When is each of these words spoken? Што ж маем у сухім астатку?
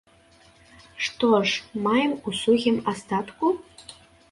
Што 1.07 1.29
ж 1.51 1.85
маем 1.85 2.11
у 2.17 2.29
сухім 2.41 2.83
астатку? 2.95 3.55